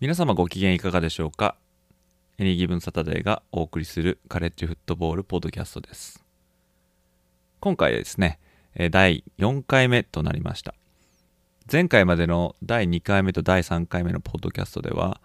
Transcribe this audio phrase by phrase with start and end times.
[0.00, 1.56] 皆様ご機嫌いかがでしょうか？
[2.38, 6.24] エニーギブンサタデーがお送りするカレッジフットボールポッドキャストです。
[7.60, 8.38] 今回ですね
[8.90, 10.72] 第4回目となりました。
[11.70, 15.20] 前回までの第2回目と第3回目のポッドキャストでは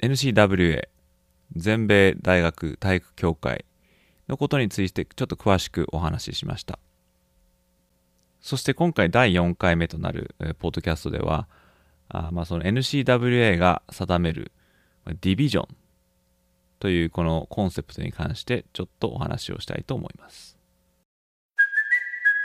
[0.00, 0.84] NCWA
[1.56, 3.64] 全米大学体育協会
[4.28, 6.78] のことについてちょっと詳しくお話ししました。
[8.40, 11.48] そして今回第4回目となるポッドキャストでは
[12.08, 14.52] あまあその NCWA が定める
[15.06, 15.68] ディビジョン
[16.78, 20.55] というこのコンセプトに関してちょっとお話をしたいと思います。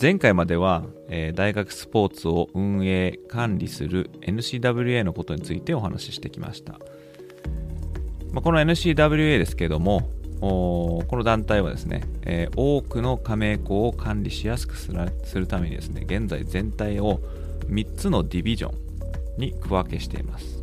[0.00, 6.74] 前回までは、えー、大学スポーツを運営管理する NCWA のことについてお話ししてきました、
[8.30, 10.08] まあ、この NCWA ですけども
[10.40, 14.92] この団体はですね、えー、多くの加盟校を管理しやすくす
[15.34, 17.20] るためにですね現在全体を
[17.66, 18.74] 3つのディビジョン
[19.36, 20.62] に区分けしています、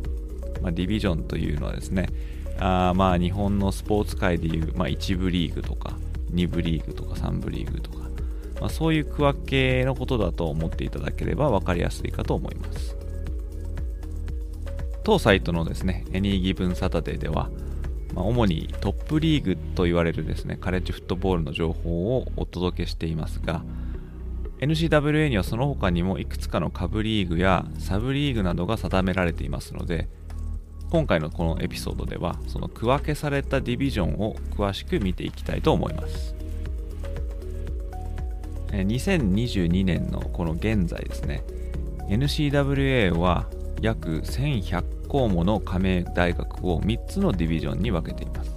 [0.62, 2.08] まあ、ディビジョンというのはですね
[2.58, 5.98] あまあ日本のスポーツ界でいう、まあ、1部リーグとか
[6.32, 7.95] 2部リーグとか3部リーグとか
[8.60, 12.96] まあ、そういう区分けのことだと思っていただければ分かりやすいかと思います。
[15.04, 17.48] 当サイトのですね、Any Given Saturday では、
[18.14, 23.62] まあ、主にトップリーグと言われるですね、カレッジフットボールの情報をお届けしていますが、
[24.60, 30.08] NCWA にはその他にもいくつかの下部リーグやサブリーグなどが定められていますので、
[30.90, 36.35] 今回のこのエピソードでは、その区分けされたディビジョンを詳しく見ていきたいと思います。
[38.68, 41.42] 2022年のこの現在ですね
[42.08, 43.46] NCWA は
[43.80, 48.54] 約1100校もの加盟大学を3つのディビジョンに分けています。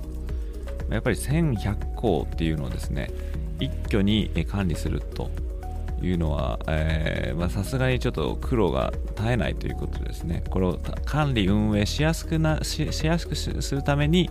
[0.89, 3.11] やっぱり1100校っていうのをですね
[3.59, 5.29] 一挙に管理すると
[6.01, 6.59] いうのは
[7.49, 10.43] さすがにちょっと苦労が絶えないということですね。
[10.49, 14.29] これを管理運営しやすくなしやすくするために、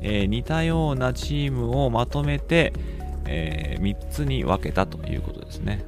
[0.00, 2.72] えー、似たようなチームをまとめて、
[3.26, 5.84] えー、3つに分けたということですね。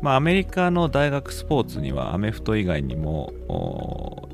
[0.00, 4.28] まあ、アメリカの大学スポーツにはアメフト以外にも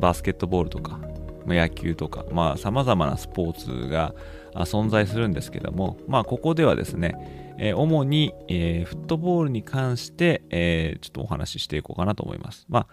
[0.00, 0.98] バスケットボールとか
[1.46, 2.24] 野球とか
[2.56, 4.14] さまざ、まなスポーツが
[4.54, 12.66] 存在するんですけども、まあ、ここではですね、えー、主に、えー、フットボールに関して、えー、ちょっとお話ししていこうかなと思います。
[12.68, 12.86] まあ、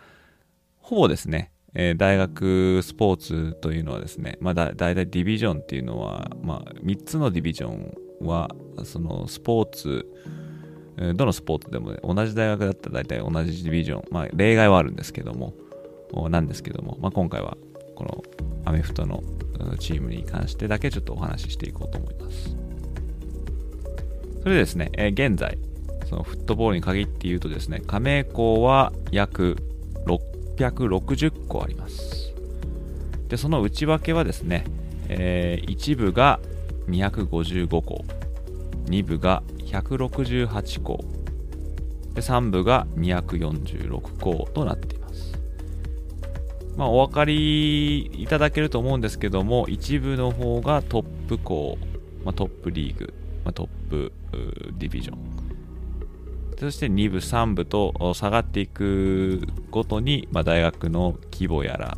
[0.77, 8.49] ほぼですね、えー、大学スポーツというのはですね、まあ、だだいたいディビジョンっていうのは、まあ、3つのディビジョンは
[8.83, 10.05] そのスポーツ
[11.15, 15.53] どのスポーツでも、ね、同じ大学だったら大体同じディビジョン、まあ、例外はあるんですけども
[16.29, 17.57] なんですけども、まあ、今回は
[17.95, 18.23] この
[18.65, 19.23] アメフトの
[19.79, 22.55] チームに関してだけちょっとお話ししていこうと思います。
[24.41, 25.57] それでですね、えー、現在
[26.09, 29.57] そのフットボールに限って言うとですね加盟校は約
[30.05, 32.33] 660校あります。
[33.27, 34.65] でその内訳はですね、
[35.07, 36.39] えー、一部が
[36.89, 38.05] 255校
[38.85, 41.03] 2部が168校
[42.13, 45.39] で3部が246校となっています。
[46.75, 51.77] まあ、お分かりいただけると思うんですけども1部の方がトップ校、
[52.23, 53.13] まあ、トップリーグ、
[53.43, 54.13] まあ、トップ
[54.77, 55.17] ディビジョン
[56.57, 61.97] そして2部3部と下がっていくごとに、まあ、大学の規模やら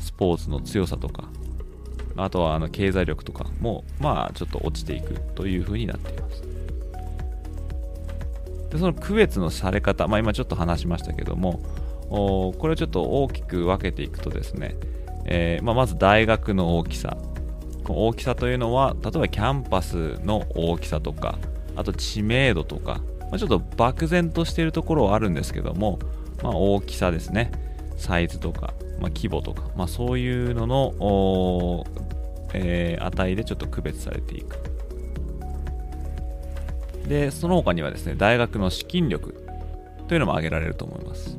[0.00, 1.24] スポーツの強さとか
[2.16, 6.42] あとはあの経済力とかも、まあ、ちょっと落ちていくというふうになっています。
[8.70, 11.60] でその区別のされ方、まあ、今ちょっと話しましたけども、
[12.10, 14.76] おこれをちょっと大きく分けていくとですね、
[15.26, 17.16] えーまあ、まず大学の大きさ。
[17.86, 21.38] 大きさというのは例えばキャンパスの大きさとか
[21.76, 25.98] あと知名度とか、まあ、ちょっと漠然としているところはあるんですけども、
[26.42, 27.52] まあ、大きさですね。
[27.96, 28.72] サイズとか、
[29.04, 31.84] まあ、規模とか、まあ、そういうのの、
[32.54, 34.56] えー、値でちょっと区別されていく。
[37.06, 39.34] でその他にはですね大学の資金力
[40.08, 41.36] というのも挙げられると思います。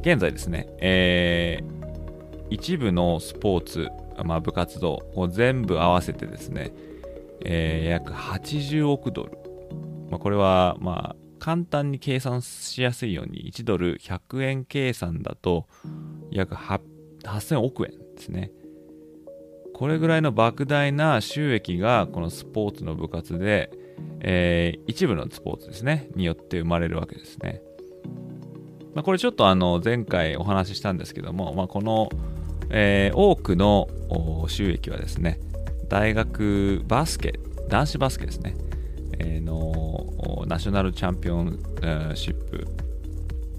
[0.00, 3.88] 現在ですね、えー、一部のスポーツ、
[4.24, 6.72] まあ、部活動を全部合わせてですね、
[7.44, 9.32] えー、約80億ドル、
[10.08, 15.66] まあ、これはまあ簡単に計算しやすいように1ドル100円計算だと
[16.30, 18.50] 約8000億円ですね。
[19.74, 23.70] これぐらいの莫大な収益がこのスポーツの部活で、
[24.20, 26.08] えー、一部のスポーツですね。
[26.16, 27.62] によって生まれるわけですね、
[28.94, 32.08] まあ、これちょっとあの前回お話ししたんですけども、まあ、この
[32.70, 33.88] えー、多くの
[34.48, 35.40] 収益はですね、
[35.88, 37.38] 大学バスケ、
[37.68, 38.54] 男子バスケですね、
[39.18, 41.58] のナショナルチャンピオン
[42.14, 42.66] シップ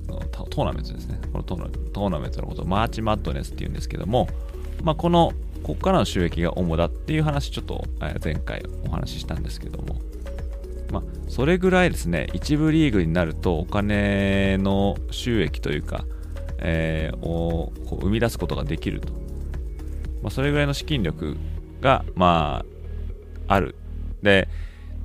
[0.07, 1.19] のトーナメントですね。
[1.31, 4.27] このトーナメントのことをマーチマッドネスっていうんですけども、
[4.83, 5.33] まあ、この、
[5.63, 7.85] ここからの収益が主だっていう話、ちょっと
[8.23, 9.99] 前回お話ししたんですけども、
[10.91, 16.05] まあ、それぐらいですね、一部リーグになるとお金の収益というか、
[16.59, 19.13] えー、をこう生み出すことができると。
[20.21, 21.37] まあ、それぐらいの資金力
[21.81, 22.63] が、ま
[23.47, 23.75] あ、ある。
[24.21, 24.47] で、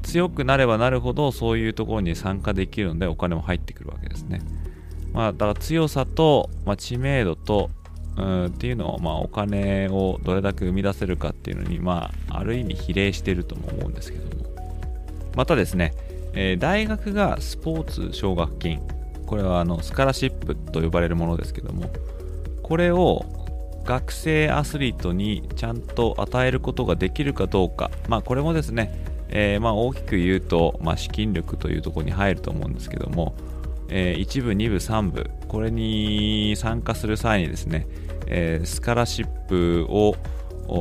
[0.04, 4.40] 強くなればなるほどそういうところに参加できるのでお金も入ってくるわけですね。
[5.12, 7.70] まあ、だから強さと、まあ、知名度と、
[8.16, 14.44] うんっていうのを、まあ、お金をどれだけ生み出せるかっていうのに、まあ、ある意味比例してるとも思うんですけども。
[15.34, 15.94] またですね、
[16.32, 18.80] えー、大学がスポーツ奨学金、
[19.26, 21.90] これはあのスカラシップと呼ばれるものですけども
[22.62, 23.24] これを
[23.84, 33.34] 学生アスリートにちゃんと与えることができるかどうか、まあ、これもですね、えー、まあ大きく言うと、まあ、資金力というところに入ると思うんですけども、
[33.90, 37.86] えー、1部、2部、3部、これに参加する際にですね、
[38.26, 40.16] えー、スカラシップを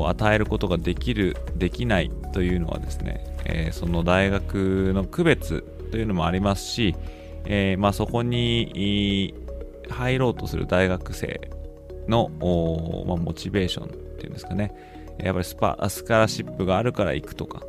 [0.08, 5.62] 与えることができる、できないというのはですね、えその大学の区別
[5.92, 6.96] というのもありますし、
[7.46, 9.34] え、まあ、そこに
[9.90, 11.50] 入ろうとする大学生
[12.08, 12.30] の、
[13.06, 14.74] まあ、モチベーションっていうんですかね。
[15.18, 17.64] やっぱりスパスカラシップがあるから行くとか、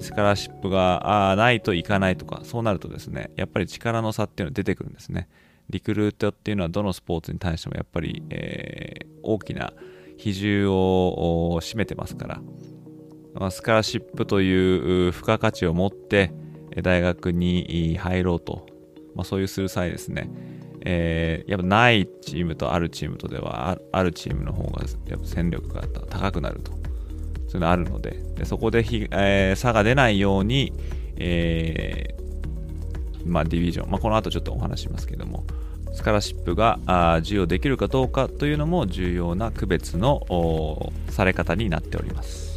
[0.00, 5.28] スカラシップがないと行かないとか、そうなるとですね、やっぱり力の差っていうのは出てくるんですね。
[5.70, 9.72] リクルートっていうのはどのスポーツに対してもやっぱり、えー、大きな
[10.18, 12.42] 比重を占めてますから、
[13.34, 16.32] まあ、スカラシップという付加価値を持って
[16.82, 18.66] 大学に入ろうと。
[19.14, 20.28] まあ、そういうする際ですね、
[20.80, 26.72] えー、やっぱないチームとあるチームとではあるチームの方がやっぱ戦力が高くなると。
[27.54, 30.72] そういうのあるのででそこでひ、えー、差が出ないように、
[31.16, 35.44] えー、まあ、ディビジョン、まあ、この後ちょっとお話しますけども
[35.94, 42.53] スカラシップがあ授与できるかどうかというのも重要な区別のされ方になっております。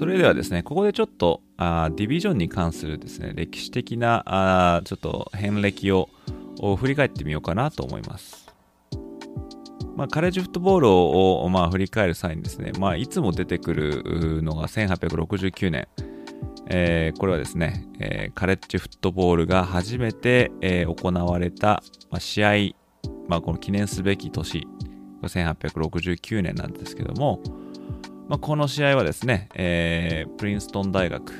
[0.00, 6.08] それではですね、ここでちょっとあディビジョンに関するですね、歴史的なあちょっと遍歴を
[6.78, 8.50] 振り返ってみようかなと思います。
[9.96, 15.86] まあ、カレッジフットボールを、まあ、振り返る際にですね、まあ、いつも出てくるのが1869年、
[16.68, 22.50] えー、これはですね、えー、カレッジフットボールが初めて、えー、行われた、まあ、試合、
[23.28, 24.66] まあ、この記念すべき年、
[25.20, 27.42] 1869年なんですけども、
[28.30, 31.32] まあ、この試合はですね、えー、プリンストン大学、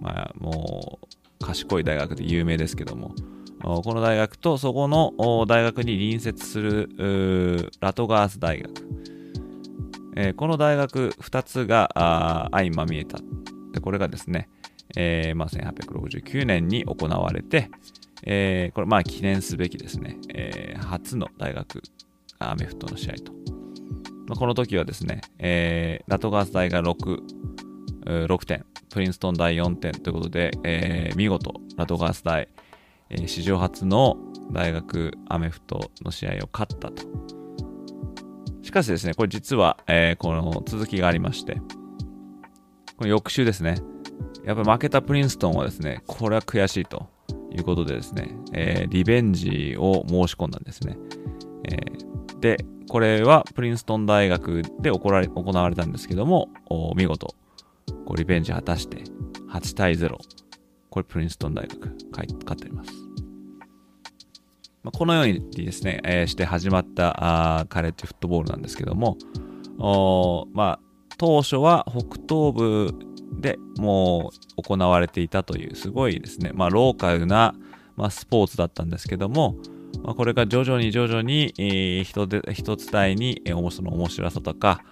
[0.00, 3.14] まあ、もう賢い大学で有名ですけども、
[3.60, 5.12] この大学とそこの
[5.46, 8.72] 大学に隣接するラトガース大学、
[10.16, 13.18] えー、この大学2つが相まみえた。
[13.74, 14.48] でこれがですね、
[14.96, 17.70] えーまあ、1869年に行われて、
[18.22, 21.82] えー、これまあ記念すべきですね、えー、初の大学
[22.38, 23.32] アメフトの試合と、
[24.36, 27.18] この時はですね、えー、ラトガース大が 6,
[28.26, 32.48] 6点、プリンストン大4点ということで、えー、見事、ラトガース大、
[33.10, 34.16] えー、史上初の
[34.52, 37.02] 大学アメフトの試合を勝ったと。
[38.62, 41.60] しかしですね、これ実は、えー、この続きがありまして、
[42.96, 43.76] この翌週ですね、
[44.44, 47.08] やっぱり負けたプリンストンはですね、これは悔しいと
[47.50, 50.98] いうことでですね、えー、リベンジを申し込んだんですね。
[51.64, 52.07] えー、
[52.40, 56.48] で、これはプリンストン大学で行われ行われたんですけども、
[56.96, 57.34] 見事、
[58.06, 59.02] こうリベンジ果たして
[59.50, 60.16] 8対0。
[60.90, 62.92] これプリンストン大学勝っております。
[64.82, 69.18] まあ、このようにですね、えー、して始まったあカレッジフットボールなんですけども、
[69.78, 70.80] おまあ、
[71.18, 72.94] 当初は北東部
[73.40, 77.54] でもう行われていたというすごいですね、まあ、ローカルな、
[77.96, 79.56] まあ、スポーツだったんですけども、
[80.02, 84.82] まあ、これが徐々に徐々に、えー、人で一伝いに、えー、その面白さとか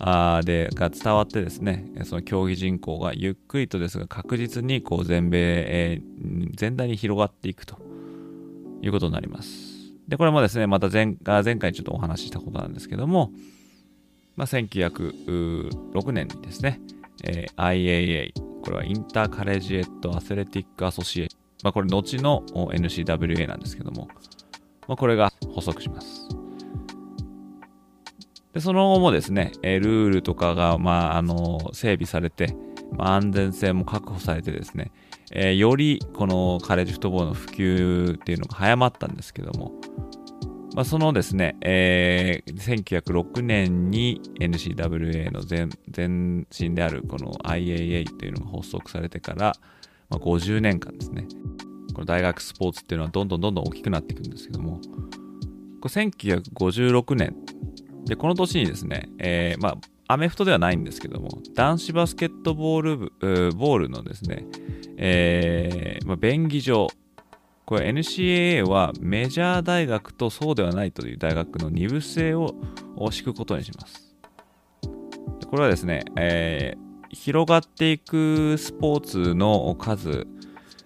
[0.00, 7.78] あでが伝わってですねその競技人口がゆっくりとですが確実にこう全米、えー、全体に広がっていくと
[8.82, 9.78] いうことになります。
[10.08, 13.30] で、これもですね、また前前回ちょっとお話ししたことなんですけども、
[14.36, 16.80] まあ、1906年にですね、
[17.24, 21.28] えー、IAA、これはインターカレジエットアスレティックアソシエ
[21.62, 24.08] まあ、これ後の NCWA なんですけども、
[24.86, 26.28] まあ、これが補足します。
[28.52, 32.56] で、その後もですね、えルールとかが、まあ、あの、整備されて、
[32.96, 34.90] まあ、安全性も確保されてですね、
[35.32, 39.72] えー、よりこのカレッジフットボールの普及っていうのが早まったんですけども、
[40.74, 49.54] まあ、そのですね、えー、1906年に NCWA の前前身であるこの IAA というのが発足されてから、
[50.10, 51.26] まあ、50年間ですね、
[51.94, 54.80] この大学スポーツっていうのはどんどんどんどん大きくなっていくんですけども、
[55.80, 57.36] これ1956年、
[58.04, 59.78] で、この年にですね、えー、まあ、
[60.10, 63.12] アメフトではないんですけども、男子バスケットボール部、
[63.54, 64.46] ボールのですね、
[64.96, 66.88] えー、まあ、便宜上、
[67.66, 72.54] これ NCAA はメジャー大学とそうではないという大学の二部制を
[73.10, 74.16] 敷くことにします。
[75.50, 80.26] これはですね、えー、広がっていくスポーツの数、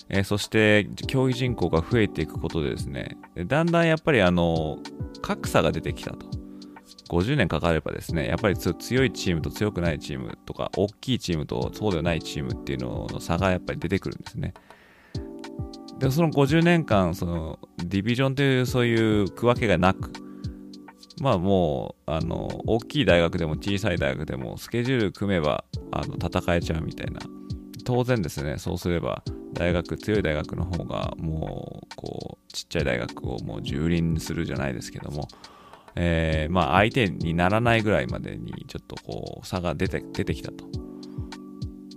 [0.09, 4.79] えー、そして競技人口が増えていくことでですね、だんだんやっぱりあの
[5.21, 6.27] 格差が出てきたと。
[7.09, 14.55] 50年かかればですね、やっぱり強いチームと強くないチームとか、大きいチームとそうではないチームっていうのの差がやっぱり出てくるんですね。
[15.99, 20.11] でその50年間そのディビジョンというそういう区分けがなく
[21.21, 27.21] まあもうあの大きい大学でも小さい大学でもスケジュール組めばあの戦えちゃうみたいな。
[27.85, 35.29] 当然ですねそうすれば大学強い大学の方がもうこうちっちゃい大学をもう蹂躙するじゃないですけども、
[35.95, 40.65] えー、まあ相手にならないぐらいまでにちょっとこう差が出て出てきたと。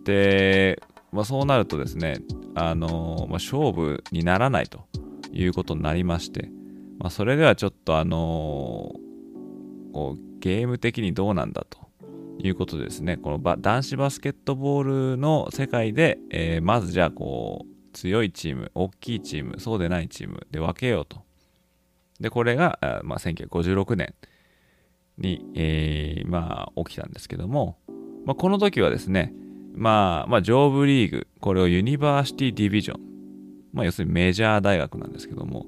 [0.03, 0.81] で、
[1.11, 2.19] まあ、そうなるとですね
[2.53, 4.87] あの、まあ、勝負にならないと
[5.31, 6.49] いうことになりまして、
[6.99, 8.93] まあ、それではちょっとあの
[9.95, 11.79] こうゲーム的にどうなんだと
[12.37, 21.21] いうことですね、この男子バスケットボールの世界で、えー、まずじゃあこう強いチーム、大きいチーム、そうでないチームで分けようと。
[22.19, 24.13] で、これが、まあ、1956年
[25.17, 27.77] に、えー、まあ、起きたんですけども、
[28.25, 29.33] まあ、この時はですね、
[29.73, 33.01] まあ、まあ、上部リーグ、これをユニバーシティディビジョン。
[33.71, 35.65] まあ、要するにメジャー大学なんですけども、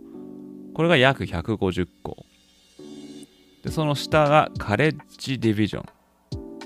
[0.73, 2.25] これが約150校。
[3.67, 5.85] で、その下がカレッジディビジョン。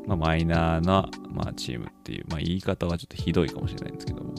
[0.07, 4.33] まあ、マイナーな、まあ、チームっていう、まあ、言い方はちょっとひどいかもしれないんですけども、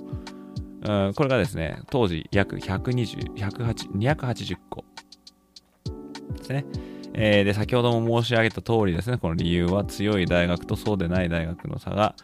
[1.06, 4.84] うん、これがですね、当時約120、108 280校
[6.36, 6.64] ですね。
[7.14, 12.14] えー、で、先ほども申し上げた通りですね、この理由は強い大学とそうでない大学の差が、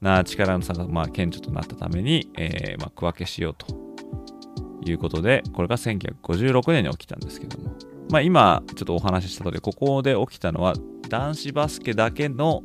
[0.00, 3.66] な力の差がまあ顕著となったために、えー、まあ区分けしようと
[4.84, 7.74] いうことで、これが1956年に起きたんですけども、
[8.10, 10.74] まあ、今ちょっとお話しした通り、ここで起きたのは
[11.08, 12.62] 男子バスケだけの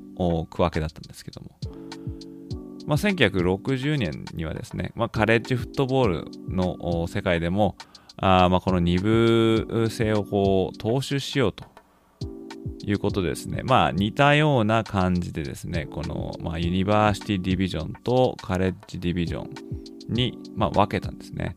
[0.49, 1.51] 区分けだったんですけども、
[2.85, 7.75] まあ、1960年にはですね、まあ、カレッジフットボールの世界でも、
[8.17, 11.65] あまあこの二部制をこう踏襲しようと
[12.85, 13.61] いうことですね。
[13.63, 19.49] まあ似たような感じでですね、この、まあ、ユニバーシティディビジョンとカレッジディビジョン
[20.09, 21.55] に、まあ、分けたんですね。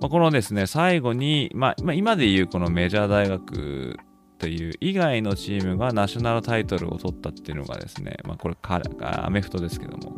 [0.00, 3.98] まあ、このですね、最後に、まあ、今でいうこのメジャー大学
[4.38, 10.14] という以外のチームがナショナルタイトルを取ったっていうのがですね、まあ、これアメフトですけども、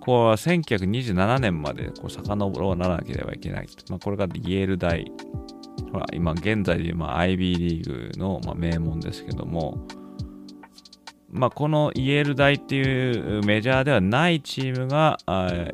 [0.00, 3.68] これは1927年までこう遡らなければいけない。
[3.90, 5.12] まあ、これがイェール大
[5.92, 9.86] ほら今現在でまあ IB リーグのまあ名門ですけども、
[11.30, 15.18] まあ、このイエール大っていうメジャーではないチームが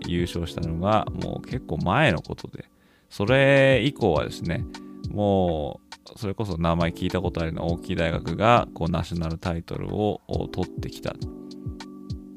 [0.06, 2.64] 優勝したのがもう結構前のことで、
[3.12, 4.64] それ以降はですね、
[5.10, 5.80] も
[6.14, 11.14] うそれこそ名前聞いたことあるような大きい大学がこうナショナルタイトルを取ってきた。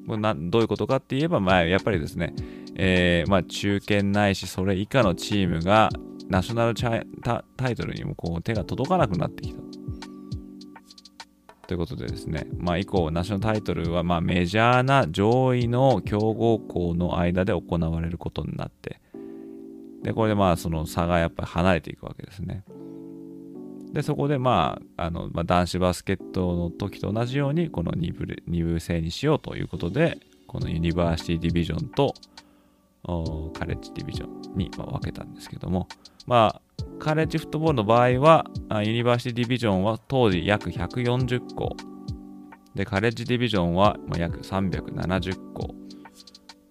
[0.05, 2.35] などういうことかって言えば、まあ、やっぱりですね、
[2.75, 5.89] えーまあ、中堅ないしそれ以下のチームが
[6.27, 9.61] ナショナルチャタタイトルにもこう手が届かなくなってきた。
[11.67, 18.99] ということでですね、まあ、以降、ナショナルタイトルはまあメジャーな上位の強豪校の間で行われることになって、
[20.05, 22.63] で、これでまあその差がやっぱり離れていくわけですね。
[23.91, 32.13] で、そこでまあ、あのまあ、男子バスケットの時と同じように、この2部 ,2 部制にしようということで、このユニバーシティディビジョンと
[33.57, 35.87] カレッジディビジョンに分けたんですけども、
[36.27, 38.45] まあ、カレッジフットボールの場合は、
[38.83, 41.75] ユニバーシティディビジョンは当時約140校。
[42.75, 45.73] で、カレッジディビジョンは約370校。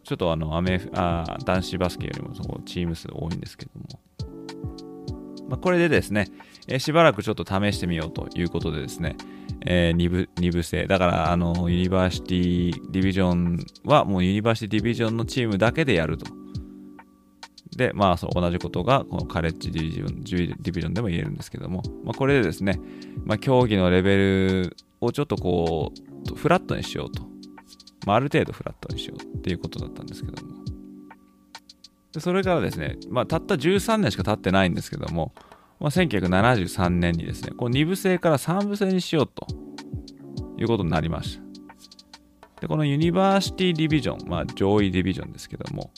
[0.04, 4.00] ちょっとあのアメあ男子バスケよりもそこチーム数多いんですけども。
[5.48, 6.28] まあ、これでですね、
[6.68, 9.16] えー、しばらくちょっと試してみようということでですね、
[9.66, 10.86] えー、2, 部2部制。
[10.86, 16.26] だから、あの、ユニバーシティディビジョンはもうユニバーシティディビジョンのチームだけでやると。
[17.76, 22.80] で、まあ、そう同じことがこのカレッジディビジョンディビジョンでも言えるんですけども、まあ、これでですね、
[23.24, 25.92] まあ、競技のレベルをちょっとこ
[26.32, 27.33] う、フラットにしようと。
[28.06, 30.64] まあ、ある程度フラットにしようっていうことだったんですけども。
[32.12, 35.32] でそれからですね、まあ、たった13年しか経ってないんですけども、
[35.80, 39.46] まあ、1973年にですね、この2部制から3部制にしようと
[40.56, 41.44] いうことになりました。
[42.60, 45.90] で、このユニバーシティディビジョン、まあ、上位ディビジョンですけども、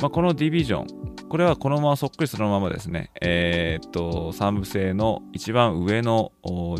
[0.00, 0.86] まあ、このディビジョン、
[1.28, 6.32] これはこのままそっくりそのままですね、えー、っと、3部制の一番上の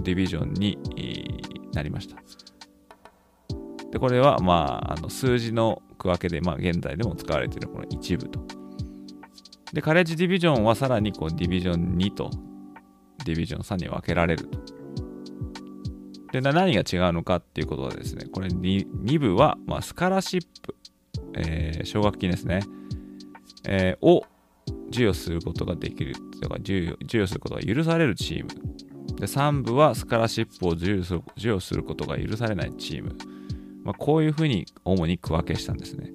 [0.02, 0.78] ディビジョンに
[1.72, 2.16] なりました。
[3.90, 8.40] で、これは、まあ、あの数字の区分けで、まあ、現在でも使われているこの一部と。
[9.72, 12.30] で、カレッジディビジョンはさらにこうディビジョン2と
[13.24, 14.58] ディビジョン3に分けられると。
[16.32, 20.76] で、何が違うのかっていうことはですね、これ 2, 2部は、まあ、スカラシップ、
[21.34, 22.60] えー、奨学金ですね。
[23.68, 24.24] えー、を
[24.90, 28.48] 授与することができるとか授与授与することが許されるチーム
[29.16, 33.16] で3部はスカラシップを授与する授与することが許されないチーム、
[33.90, 36.10] まあ、こういうふうに主に区分けしたんですね、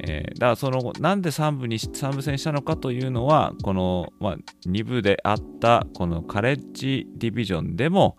[0.00, 8.16] えー、だからそのなんで3部に3部制にしたのかというのはこの、まあ、2部であったこのカレッジディビジョンでも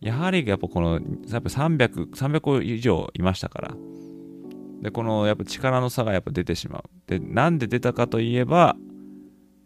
[0.00, 1.00] やはりやっぱこのやっ
[1.42, 3.74] ぱ300 300個以上いましたから
[4.80, 6.82] で、このやっぱ力の差がやっぱ出てしまう。
[7.06, 8.76] で、なんで出たかといえば、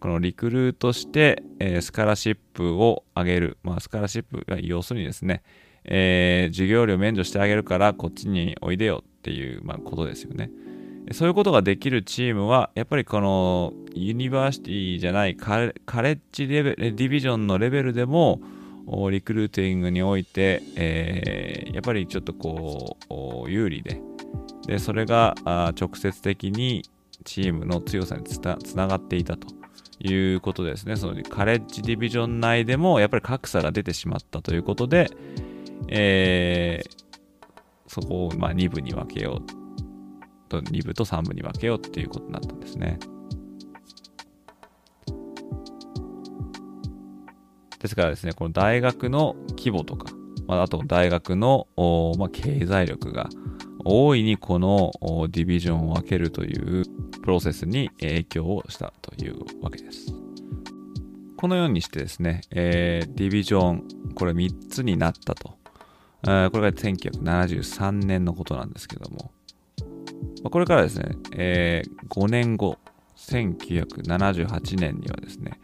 [0.00, 3.58] このリクルートして、えー、スカラシップを上げる。
[3.62, 5.42] まあ、スカラシップが要するにですね、
[5.84, 10.50] えー、授業料免除してあげるからこっちにおいでよっていう、まあ、ことですよね。
[11.10, 18.40] そういうことができるチームは、やっぱりこのユニバーシティじゃないカレッジレベ、ディビジョンのレベルでも、
[19.10, 22.96] リクルーティングにおいて、えー、やっぱりちょっとこ
[23.46, 24.00] う、有利で、
[24.66, 26.82] でそれが直接的に
[27.24, 28.38] チームの強さにつ
[28.76, 29.48] ながっていたと
[30.00, 30.96] いうことですね。
[30.96, 35.10] そのカレッジディビジョン内でもやっぱり格差が出てしまったということで、
[35.88, 36.90] えー、
[37.86, 42.98] そこをまあ2部に分けようと、2部と3部に分けようっていうことになったんですね。
[47.78, 50.12] ですからですね、この大学の規模とか、
[50.46, 51.66] まあ、あと大学の、
[52.16, 53.28] まあ、経済力が
[53.84, 54.92] 大いにこの
[55.28, 56.84] ディビジョンを分けるという
[57.22, 60.14] プロセスに影響をしたというわけです。
[61.36, 65.61] このようにしてですね、えー、ディビジョン、これ3つになったと。
[66.22, 69.32] これが1973年のことなんですけども、
[70.50, 72.78] これからですね、えー、5年後、
[73.16, 75.60] 1978年にはですね、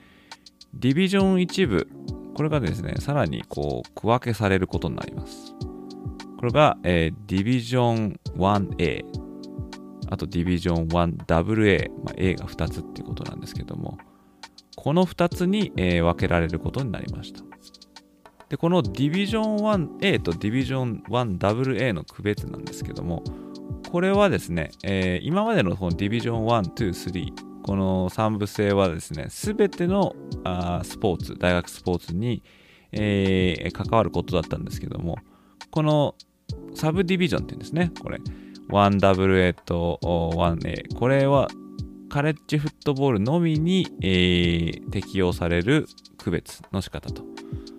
[0.74, 1.88] ディビジョン1部、
[2.34, 5.54] これがですね、さらにこう区分けされることになります。
[6.38, 9.04] これが、えー、ディビジョン 1A、
[10.10, 13.98] あとディビジョン 1AA、まあ、A が2つっていうことなんですけども、
[14.76, 17.47] この2つに、えー、分けられることになりました。
[18.48, 19.56] で、このディビジョン
[20.00, 23.22] 1A とディビジョン 1AA の区別なんですけども、
[23.90, 32.42] これはですね、えー、今までのこのディビジョン1、2、3、この3部制はですね、すべてのあスポーツ、大学スポーツに、
[32.92, 35.16] えー、関わることだったんですけども、
[35.70, 36.14] この
[36.74, 37.92] サブディビジョンって言うんですね。
[38.00, 38.18] これ。
[38.70, 40.94] 1AA と 1A。
[40.94, 41.48] これは
[42.08, 47.22] カレッジフットボールのみに、えー、適用される区別の仕方と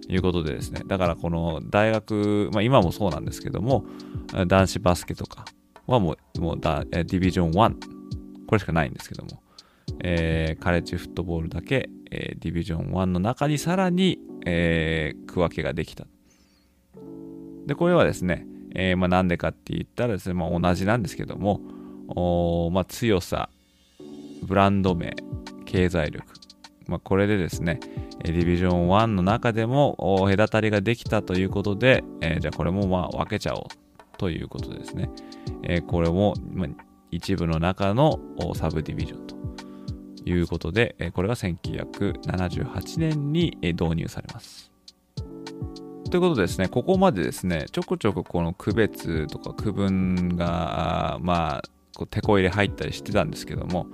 [0.10, 0.82] いうことでですね。
[0.86, 3.86] だからこの大学、まあ今もそうなんですけども、
[4.48, 5.46] 男子バスケとか
[5.88, 7.76] はもうもうディビジョン1。
[8.48, 9.44] これしかないんですけども、
[10.04, 16.08] えー、カレッジフットボールだけ、えー、ディビジョン1の中にさらに、えー、区分けができた。
[17.68, 21.62] で、これはですね、えー、まあ、なんでかって言ったらですね、まあ、同じなんですけども、
[22.08, 23.50] おまあ、強さ、
[24.42, 25.16] ブランド名、
[25.66, 26.34] 経済力、
[26.90, 27.80] まあ、これでですね、
[28.24, 33.64] ディビジョン1の中でも隔たりができたということで、えー、じゃあこれもまあ分けちゃおう
[34.18, 35.10] ということですね。
[35.64, 36.34] えー、これも、
[37.12, 38.20] 一部の中の
[38.56, 39.36] サブディビジョンと
[40.26, 44.72] いうことで、え、これが1978年に導入されます。
[46.10, 51.62] ということですね、ここまでですね、ちょこちょここの区別とか区分が、まあ、
[51.96, 53.88] こう手こ入れ入ったりしてたんですけども、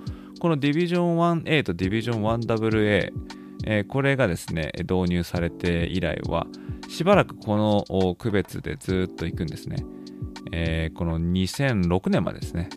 [0.46, 3.10] この Division 1A と Division 1WA、
[3.66, 6.46] えー、これがですね、導入されて以来は、
[6.88, 7.56] しばらくこ
[7.90, 9.84] の区別でずっと行くんですね。
[10.52, 12.68] えー、この2006年までですね、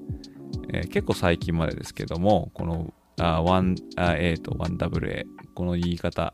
[0.73, 6.34] えー、結構最近までですけども、この 1A と 1WA、この言い方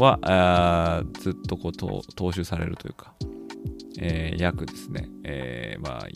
[0.00, 3.14] はあずっとこう踏襲されるというか、
[4.00, 6.08] えー、約ですね、えー、まあ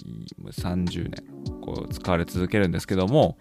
[0.51, 3.39] 30年こう使われ続けるんですけども、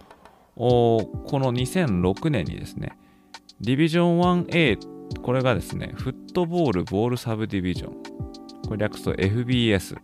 [0.60, 2.98] この2006年にですね、
[3.62, 7.94] ディビジョン 1A、これがですね、フットボールボールサブディビジョン。
[8.68, 10.02] これ略すと FBS っ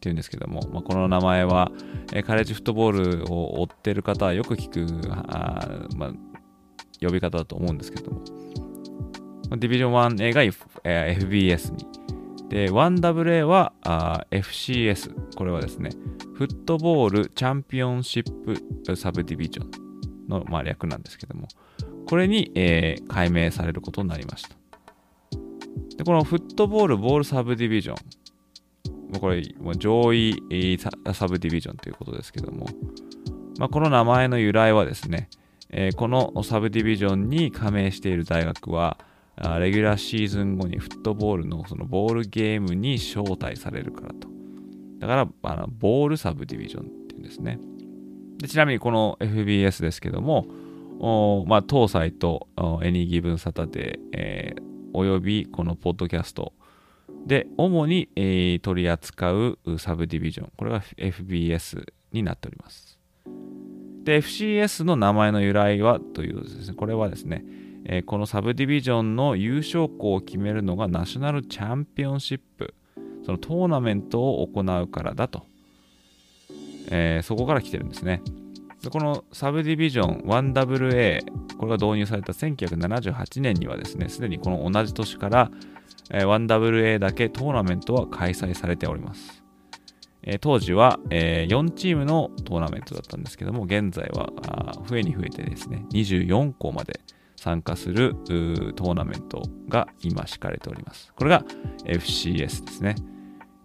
[0.00, 1.70] ていうんですけども、まあ、この名前は、
[2.14, 6.12] えカレッジフットボールを追ってる方はよく聞くあ、まあ、
[7.02, 8.22] 呼び方だと思うんですけども、
[9.50, 10.42] ディビジョン 1A が、
[10.84, 11.86] え FBS に。
[12.48, 15.14] で、1WA はあ FCS。
[15.36, 15.90] これはですね、
[16.34, 19.81] フットボールチャンピオンシップサブディビジョン
[20.32, 21.48] の、まあ、略なんですけども、
[22.06, 24.56] これに、えー、改名されることになりました。
[25.96, 29.42] で、このフットボールボールサブディビジョン、これ、
[29.76, 30.78] 上位
[31.12, 32.66] サブディビジョンということですけども、
[33.58, 35.28] まあ、この名前の由来はですね、
[35.70, 38.98] えー、このサブディビジョンに加盟している大学は、
[39.58, 44.28] レギュラーシーズン後にフットボールのそのボールゲームに招待されるからと。
[44.98, 47.58] だから、あのボールサブディビジョンっていうんですね。
[48.42, 50.46] でちなみにこの FBS ですけども、
[50.98, 52.48] おまあ、当サイト、
[52.82, 56.52] エニギブンサタデー、えー、およびこのポッドキャスト。
[57.24, 62.98] で主に、えー、取り扱うサブディビジョン、これが FBS になっております。
[64.02, 67.44] で、FCS の名前の由来はというとですね、これはですね、
[67.84, 72.74] えー、このサブディビジョンの優勝校を決めるのがナショナルチャンピオンシップ、
[73.24, 75.46] そのトーナメントを行うからだと、
[76.94, 78.22] えー、そこから来てるんですね。
[78.82, 81.24] でこのサブディビジョン 1WA、
[81.56, 85.50] これが導入された1978年にはですね、すでにこの同じ年から、
[86.10, 89.42] えー、1WA だけトーナメントは開催されております。
[90.24, 94.30] えー、当時は、えー、4チームのトーナメントだったんですけども、現在は
[94.86, 97.00] 増えに増えてですね、24校まで
[97.36, 101.12] 参加するトーナメントが今敷かれております。
[101.14, 101.44] これが
[101.84, 102.96] FCS ですね。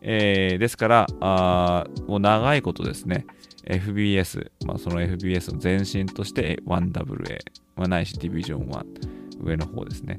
[0.02, 3.26] えー、ですから、あもう長いことですね、
[3.66, 7.40] FBS、まあ、その FBS の前身として 1WA、
[7.76, 10.18] まあ、ないしディビジョン1、上の方ですね。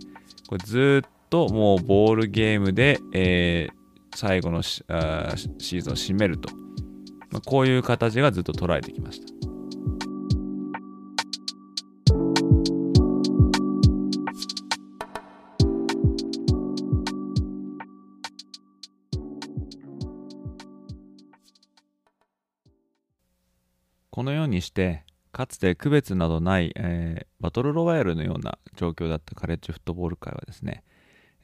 [0.49, 6.51] これずっともうボールゲームで、えー、最後のシーズンを締めると、
[7.31, 9.48] まあ、こういう形がずっと捉えてきました。
[24.19, 30.83] このようにしてかつて区別などない、えー、バトルロワイヤルのような状況だったカレッジフットボール界はですね、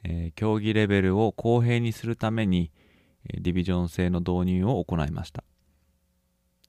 [0.03, 2.73] えー、競技レベルを公平にするために、
[3.33, 5.45] ディビジョン制の導入を行いました。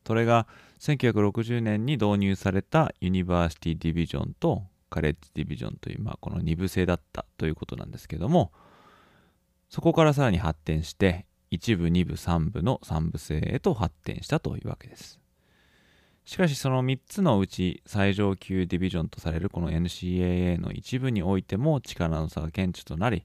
[0.06, 0.46] それが
[0.78, 8.52] 1960年に導入されたユニバーシティディビジョンとカレッジディビジョンという、まあ、この2部制だったということなんですけども
[9.68, 15.18] そこからさらに発展して1部2部3部の3部制へと発展したというわけです。
[16.26, 23.24] しかしその3つのうち最上級ディビジョンとされるこの NCAA の一部においても力の差が顕著となり、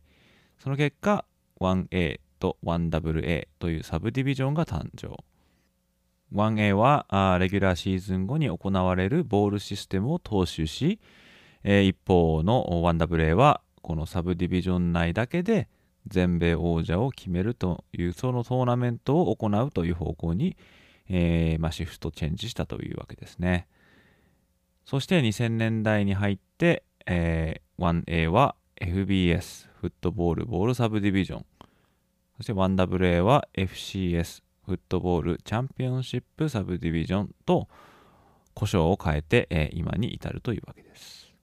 [0.59, 1.25] その結果
[1.59, 5.17] 1A と 1AA というサブディビジョンが誕生。
[6.31, 10.99] 1A はレギュラーシーズン後に行われるボールシステムを踏襲し、
[11.63, 15.67] えー、一方の 1AA はこのサブディビジョン内だけで
[16.05, 20.55] 全米王者を決めるというそのトーナメントを行うという方向に
[21.13, 23.67] えー、まあ、シフトチェンジしたというわけですね。
[24.85, 31.45] そして2000年代に入って、えー、1A は FBS、フットボールボールサブディビジョン。
[32.37, 37.67] そして 1WA は FCS、フットボールチャンピオンシップサブディビジョンと
[38.53, 41.33] 故障を変えて、えー、今に至るというわけです。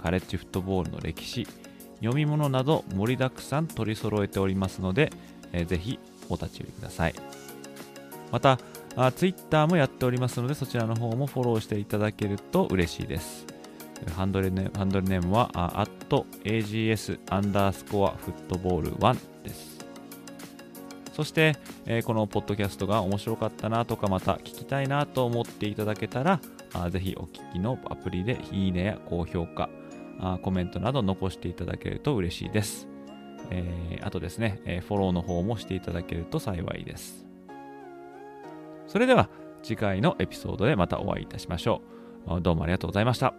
[0.01, 1.49] カレッジフットボールの歴史、
[1.97, 5.11] 読み物など盛りだくさん取り揃えておりますので、
[5.53, 7.15] えー、ぜひお立ち寄りください。
[8.31, 8.59] また、
[8.97, 13.47] あ Twitter もやっておりますので、そちらの方もフォローしていただけると嬉しいです。
[14.17, 19.81] ハンドルネハンドルネームは、ags アンダースコアフットボール1です。
[21.13, 26.41] そして、えー、このポッドキャストが面白かったなとか、また聞きたいなと思っていただけたら、
[26.73, 29.69] あぜひお聞きのアプリでいいねや高評価
[30.21, 32.90] あ、コメントなど残していただけると嬉しいです。
[33.51, 37.27] えー、あとですね、え、フォローの方もしていただけると幸いです。
[38.87, 39.29] それでは
[39.63, 41.83] 次回のエピソードでまたお会いいたしましょ
[42.29, 42.41] う。
[42.41, 43.35] どうもありがとうございました。